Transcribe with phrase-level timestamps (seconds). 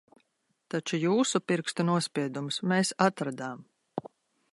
[0.73, 3.63] Taču jūsu pirkstu nospiedumus mēs atradām.